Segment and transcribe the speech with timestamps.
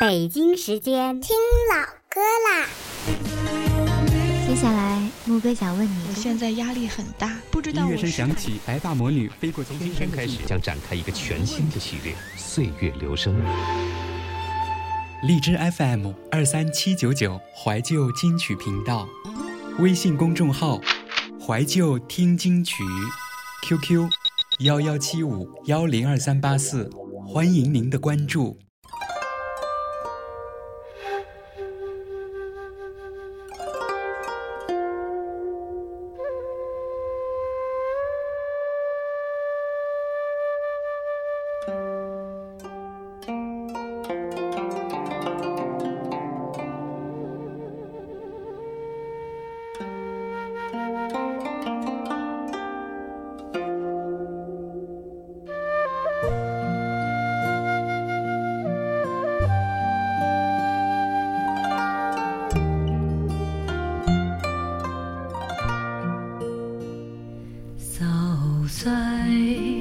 [0.00, 1.36] 北京时间听
[1.70, 2.66] 老歌啦。
[4.48, 9.62] 接下来，木哥想问你：我现在压力很大，不知道音乐声响起，白发魔女飞过。
[9.62, 13.36] 从今天开始，将展开一个全新的系列《岁月留声》。
[15.22, 19.06] 荔枝 FM 二三七九九怀旧金曲频道，
[19.80, 20.80] 微信公众号
[21.46, 22.82] 怀旧听金曲
[23.68, 24.08] ，QQ
[24.60, 26.88] 幺幺七五幺零二三八四，
[27.28, 28.56] 欢迎您的关注。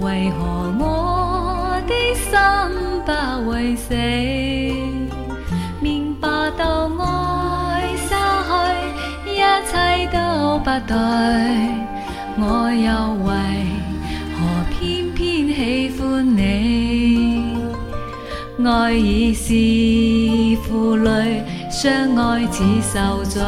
[0.00, 2.30] 为何我的心
[3.04, 3.10] 不
[3.50, 3.94] 会死？
[5.80, 7.02] 明白到爱
[7.96, 8.14] 失
[8.46, 8.50] 去，
[9.32, 9.72] 一切
[10.12, 10.16] 都
[10.60, 10.94] 不对，
[12.38, 12.86] 我又
[13.24, 13.28] 为
[14.34, 14.38] 何
[14.70, 15.58] 偏偏喜
[15.98, 16.02] 欢
[16.36, 17.58] 你？
[18.64, 19.52] 爱已是
[20.62, 23.42] 负累，相爱似受罪，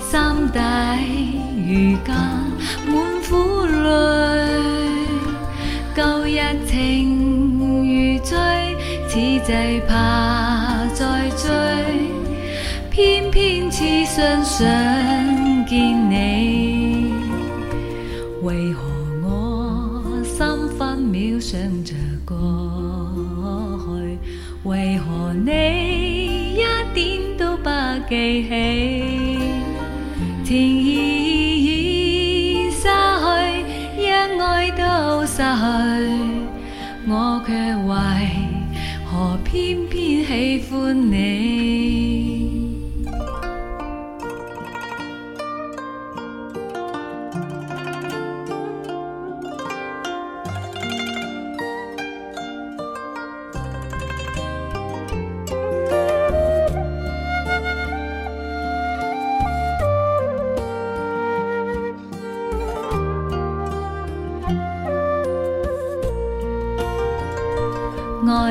[0.00, 0.18] 心
[0.52, 0.58] 底
[1.68, 2.12] 如今
[2.86, 2.92] 满
[3.28, 3.30] 苦
[3.66, 4.41] 泪。
[5.94, 8.38] 旧日情如醉，
[9.08, 11.50] 此际怕再追，
[12.90, 14.66] 偏偏痴心想
[15.66, 17.12] 见你。
[18.42, 18.82] 为何
[19.22, 21.94] 我心分秒想着
[22.24, 22.34] 过
[23.84, 24.18] 去？
[24.64, 26.64] 为何你一
[26.94, 27.68] 点都不
[28.08, 28.48] 记
[30.42, 30.81] 起？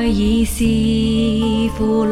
[0.02, 0.64] 爱已是
[1.76, 2.11] 负累，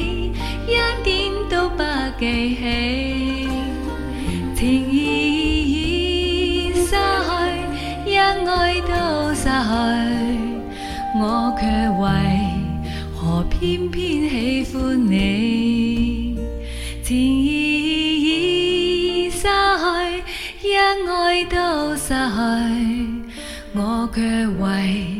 [2.21, 3.49] 记起？
[4.55, 4.95] 情意
[5.71, 6.93] 已失去，
[8.11, 9.49] 一爱都失去，
[11.19, 11.65] 我却
[11.99, 12.05] 为
[13.15, 16.37] 何偏偏喜欢你？
[17.01, 18.21] 情意
[19.25, 22.13] 已失去，一爱都失去，
[23.73, 24.21] 我却
[24.59, 25.10] 为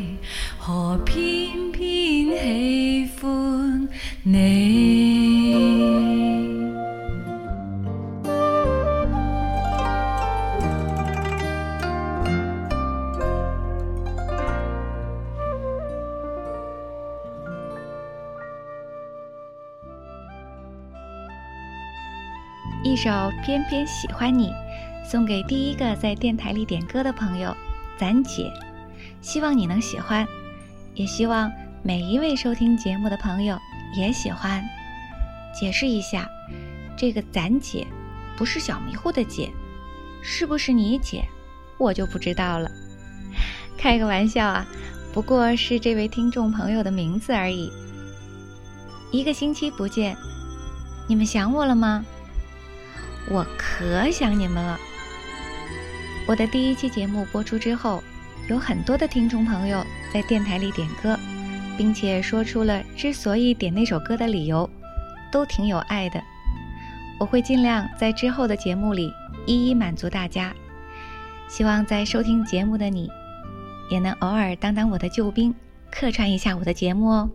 [22.84, 23.10] 一首
[23.44, 24.48] 《偏偏喜欢你》，
[25.08, 27.56] 送给第一个在电台里点歌的朋友，
[27.96, 28.52] 咱姐。
[29.20, 30.26] 希望你能喜欢，
[30.94, 31.48] 也希望
[31.84, 33.56] 每一位收听节目的朋友
[33.96, 34.60] 也喜欢。
[35.54, 36.28] 解释一下，
[36.96, 37.86] 这个咱姐
[38.36, 39.48] 不是小迷糊的姐，
[40.20, 41.24] 是不是你姐，
[41.78, 42.68] 我就不知道了。
[43.78, 44.66] 开个玩笑啊，
[45.14, 47.70] 不过是这位听众朋友的名字而已。
[49.12, 50.16] 一个星期不见，
[51.06, 52.04] 你们想我了吗？
[53.28, 54.78] 我可想你们了。
[56.26, 58.02] 我的第一期节目播出之后，
[58.48, 61.18] 有很多的听众朋友在电台里点歌，
[61.76, 64.68] 并且说出了之所以点那首歌的理由，
[65.30, 66.22] 都挺有爱的。
[67.18, 69.12] 我会尽量在之后的节目里
[69.46, 70.52] 一一满足大家。
[71.48, 73.10] 希望在收听节目的你，
[73.90, 75.54] 也能偶尔当当我的救兵，
[75.90, 77.30] 客串一下我的节目哦。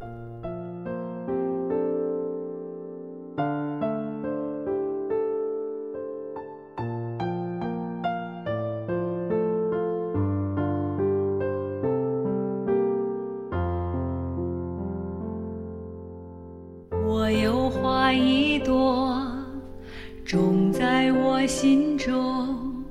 [21.40, 22.84] 我心中，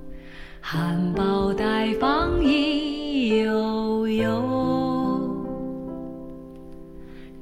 [0.61, 4.31] 含苞待放意悠悠，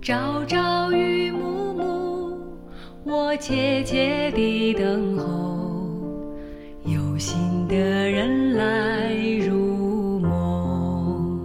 [0.00, 2.38] 朝朝与暮暮，
[3.04, 5.26] 我切切地等候，
[6.86, 9.14] 有心的人来
[9.46, 11.38] 入梦。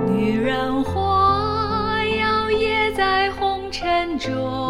[0.00, 4.69] 女人花摇曳在红尘中，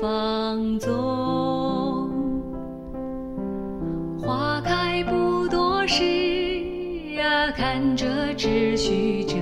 [0.00, 2.08] 放纵？
[4.18, 6.02] 花开不多时
[7.20, 9.36] 啊，看着只须着，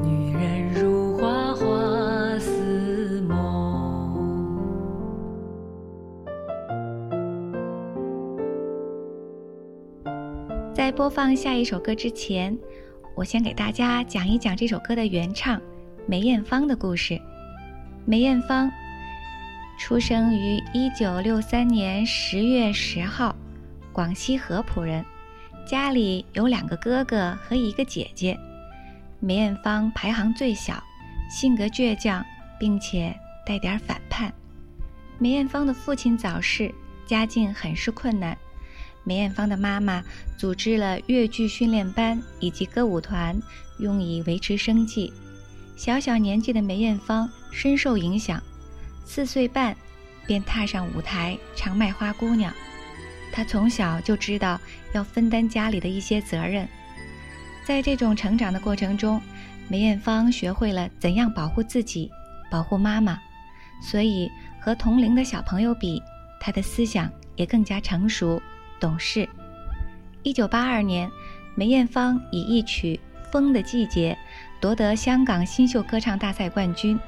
[0.00, 3.34] 女人如花花似梦。
[10.72, 12.56] 在播放下一首歌之前，
[13.16, 15.60] 我先给大家讲一讲这首歌的原唱
[16.06, 17.20] 梅艳芳的故事。
[18.06, 18.70] 梅艳芳
[19.76, 23.34] 出生于一九六三年十月十号，
[23.92, 25.04] 广西合浦人，
[25.66, 28.38] 家里有两个哥哥和一个姐姐。
[29.18, 30.82] 梅艳芳排行最小，
[31.28, 32.24] 性格倔强，
[32.58, 34.32] 并且带点反叛。
[35.18, 36.72] 梅艳芳的父亲早逝，
[37.06, 38.36] 家境很是困难。
[39.02, 40.02] 梅艳芳的妈妈
[40.38, 43.38] 组织了越剧训练班以及歌舞团，
[43.78, 45.12] 用以维持生计。
[45.76, 48.42] 小小年纪的梅艳芳深受影响，
[49.04, 49.76] 四岁半
[50.26, 52.52] 便踏上舞台唱《卖花姑娘》。
[53.32, 54.60] 她从小就知道
[54.92, 56.68] 要分担家里的一些责任，
[57.64, 59.20] 在这种成长的过程中，
[59.68, 62.10] 梅艳芳学会了怎样保护自己，
[62.50, 63.18] 保护妈妈。
[63.82, 64.30] 所以
[64.60, 66.02] 和同龄的小朋友比，
[66.40, 68.40] 她的思想也更加成熟。
[68.80, 69.26] 懂事。
[70.22, 71.10] 一九八二年，
[71.54, 74.16] 梅艳芳以一曲《风的季节》
[74.60, 76.98] 夺得香港新秀歌唱大赛冠军。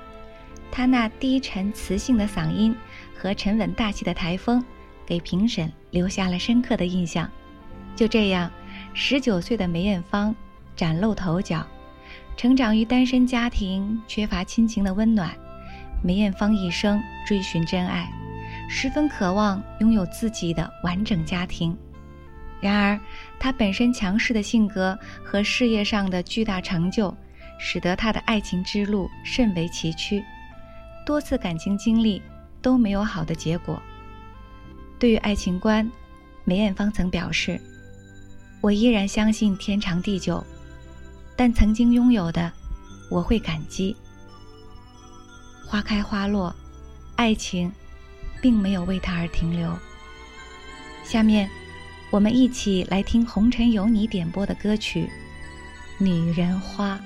[0.77, 2.77] 她那低沉磁性的嗓音
[3.17, 4.63] 和沉稳大气的台风，
[5.07, 7.27] 给评审留下了深刻的印象。
[7.95, 8.51] 就这样，
[8.93, 10.37] 十九岁的梅艳芳
[10.77, 11.67] 崭露头角。
[12.37, 15.35] 成长于单身家庭，缺乏亲情的温暖，
[16.05, 18.07] 梅艳芳一生追寻真爱。
[18.69, 21.75] 十分渴望拥有自己的完整家庭，
[22.61, 23.01] 然而
[23.39, 27.17] 她本身强势的性格和事业上的巨大成就，
[27.59, 30.23] 使得她的爱情之路甚为崎岖，
[31.07, 32.21] 多次感情经历
[32.61, 33.81] 都没有好的结果。
[34.99, 35.91] 对于爱情观，
[36.45, 37.59] 梅艳芳曾表示
[38.61, 40.45] ：“我依然相信天长地久，
[41.35, 42.53] 但曾经拥有的，
[43.11, 43.97] 我会感激。
[45.67, 46.55] 花开花落，
[47.15, 47.73] 爱情。”
[48.39, 49.77] 并没有为他而停留。
[51.03, 51.49] 下面，
[52.11, 55.09] 我们一起来听红尘有你点播的歌曲
[56.05, 56.97] 《女人花》。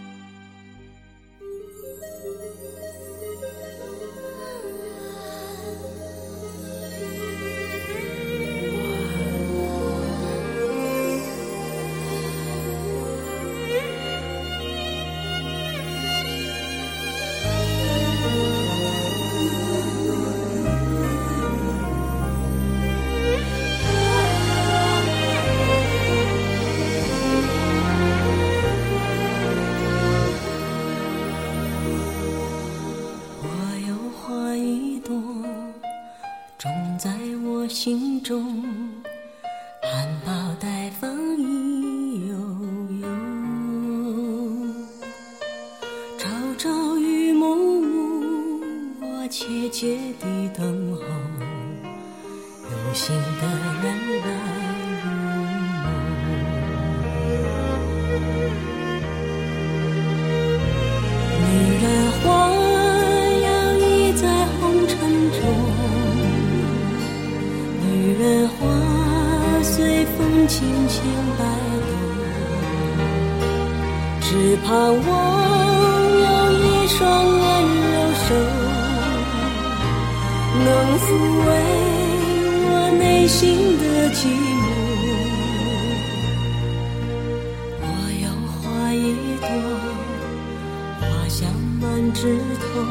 [91.41, 91.49] 香
[91.81, 92.85] 满枝头，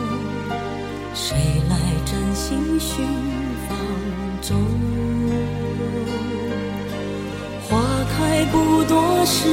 [1.14, 1.38] 谁
[1.70, 3.06] 来真心寻
[3.68, 3.78] 芳
[4.42, 4.58] 踪？
[7.62, 7.80] 花
[8.10, 9.48] 开不多时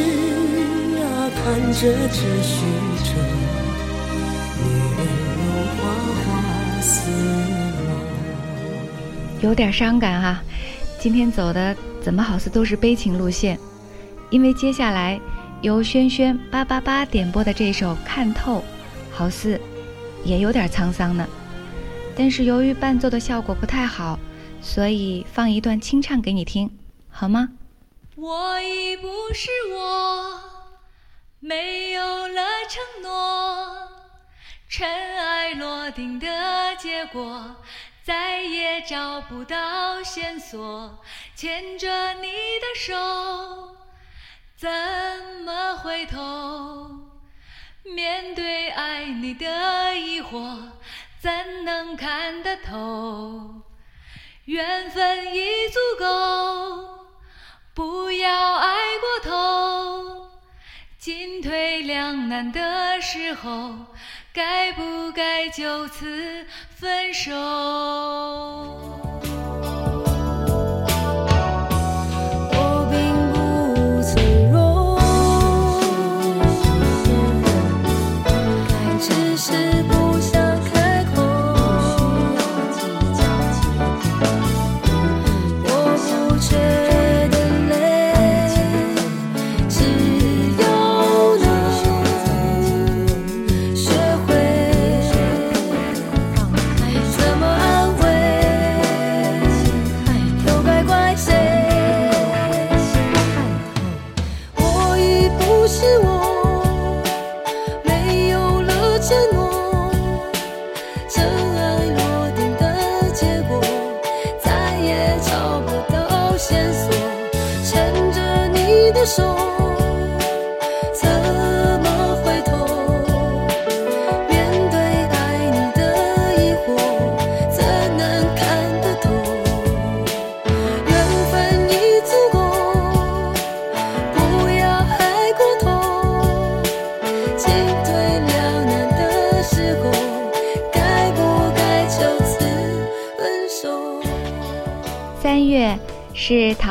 [0.96, 2.64] 啊，看着只虚
[3.04, 3.12] 着，
[4.64, 4.64] 女
[4.96, 4.98] 人
[5.36, 5.42] 如
[5.76, 5.92] 花
[6.24, 7.10] 花似
[7.84, 7.92] 梦。
[9.42, 10.40] 有点伤感哈，
[10.98, 13.58] 今天走的怎么好似都是悲情路线？
[14.30, 15.20] 因为接下来
[15.60, 18.60] 由轩轩八八八点播的这首《看透》，
[19.16, 19.58] 好似
[20.24, 21.26] 也有点沧桑呢。
[22.14, 24.18] 但是由于伴奏的效果不太好，
[24.60, 26.70] 所以放一段清唱给你听，
[27.08, 27.48] 好吗？
[28.14, 30.40] 我已不是我，
[31.40, 33.88] 没有了承诺，
[34.68, 36.26] 尘埃落定的
[36.78, 37.56] 结果。
[38.04, 41.02] 再也找不到线索，
[41.34, 42.28] 牵着你
[42.60, 42.94] 的手，
[44.56, 44.70] 怎
[45.44, 47.05] 么回头？
[47.94, 50.70] 面对爱你的疑惑，
[51.20, 53.62] 怎能看得透？
[54.44, 57.06] 缘分已足够，
[57.74, 60.28] 不要爱过头。
[60.98, 63.86] 进退两难的时候。
[64.32, 67.32] 该不该就此分手？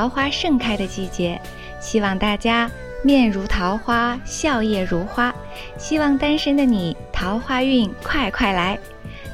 [0.06, 1.42] 桃花盛开的季节，
[1.80, 2.70] 希望大家
[3.04, 5.34] 面如桃花，笑靥如花。
[5.80, 8.78] 希望单身的你桃花运快快来，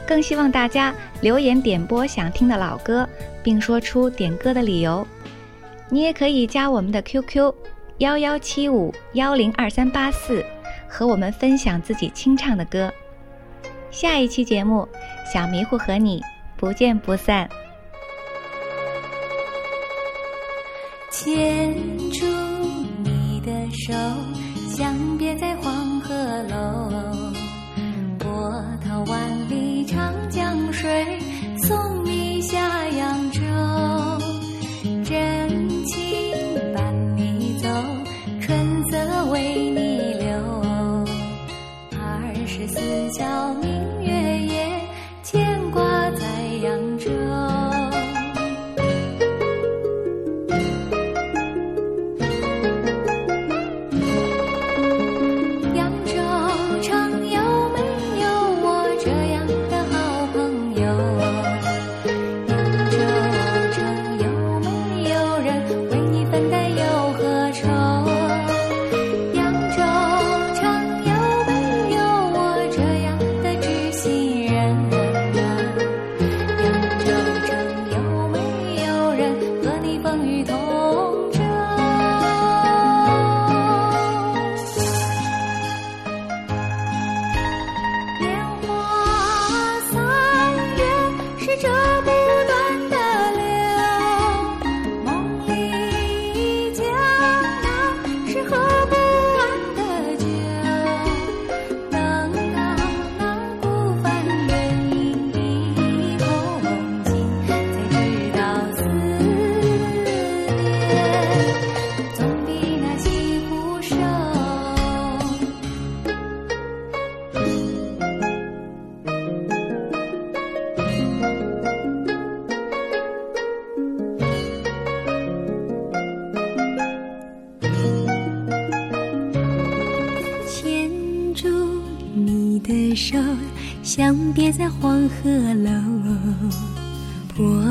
[0.08, 3.06] 更希望大家留言点播想听的老歌，
[3.44, 5.06] 并说出点歌的理由。
[5.90, 7.54] 你也可以加我们的 QQ：
[7.98, 10.42] 幺幺七五幺零二三八四，
[10.88, 12.90] 和我们分享自己清唱的歌。
[13.90, 14.88] 下一期节目，
[15.34, 16.24] 小迷糊和你
[16.56, 17.50] 不见不散。
[21.24, 21.76] 牵
[22.10, 22.31] 住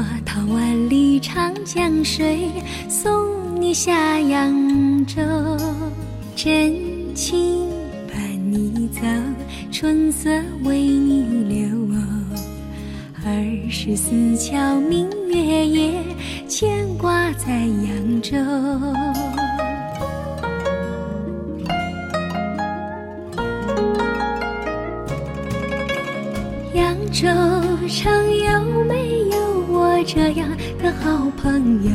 [0.01, 2.49] 波涛万里长江水，
[2.89, 5.21] 送你下扬州。
[6.35, 6.75] 真
[7.15, 7.69] 情
[8.09, 8.19] 伴
[8.51, 9.03] 你走，
[9.71, 10.31] 春色
[10.65, 11.69] 为你留。
[13.27, 15.93] 二十四桥明月夜，
[16.49, 18.39] 牵挂在扬州。
[26.73, 27.29] 扬州
[27.87, 29.20] 城有没有
[30.05, 30.49] 这样
[30.83, 31.91] 的好朋友？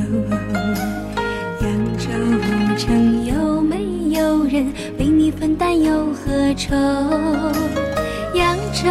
[1.62, 2.07] 扬州
[2.77, 6.75] 城有没有人为你分担忧和愁？
[8.35, 8.83] 扬州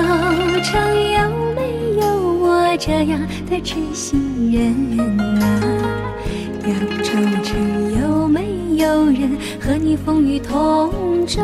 [0.63, 0.81] 城
[1.13, 1.21] 有
[1.55, 1.61] 没
[2.01, 2.07] 有
[2.43, 4.99] 我这样的知心人
[5.41, 5.45] 啊？
[6.67, 8.43] 扬州城有没
[8.77, 11.41] 有人和你风雨同舟？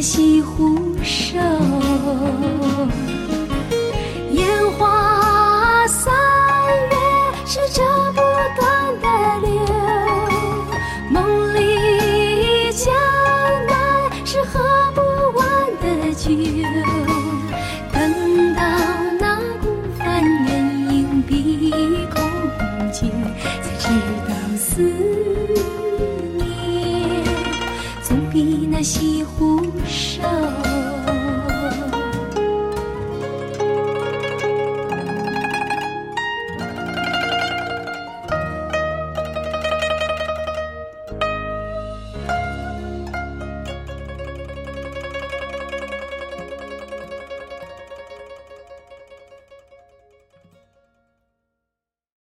[0.00, 0.77] 西湖